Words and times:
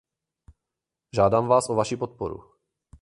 Žádám 1.15 1.47
vás 1.47 1.69
o 1.69 1.75
vaši 1.75 1.97
podporu. 1.97 2.43